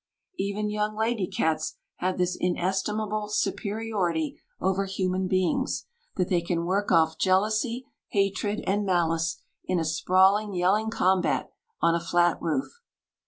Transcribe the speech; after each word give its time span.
Even 0.39 0.71
young 0.71 0.95
lady 0.97 1.27
cats 1.27 1.75
have 1.97 2.17
this 2.17 2.35
inestimable 2.35 3.27
superiority 3.29 4.41
over 4.59 4.85
human 4.85 5.27
beings, 5.27 5.85
that 6.15 6.27
they 6.27 6.41
can 6.41 6.65
work 6.65 6.91
off 6.91 7.19
jealousy, 7.19 7.85
hatred, 8.07 8.63
and 8.65 8.83
malice 8.83 9.37
in 9.65 9.79
a 9.79 9.85
sprawling, 9.85 10.55
yelling 10.55 10.89
combat 10.89 11.51
on 11.83 11.93
a 11.93 11.99
flat 11.99 12.41
roof. 12.41 12.81